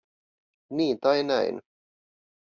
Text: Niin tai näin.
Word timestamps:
Niin 0.69 0.99
tai 0.99 1.23
näin. 1.23 1.61